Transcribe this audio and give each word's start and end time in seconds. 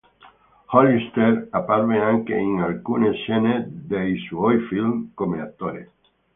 Hollister 0.73 1.47
apparve 1.51 1.99
anche 1.99 2.33
in 2.33 2.59
alcune 2.59 3.13
scene 3.13 3.67
dei 3.69 4.17
suoi 4.17 4.57
film 4.67 5.11
come 5.13 5.39
attore. 5.41 5.91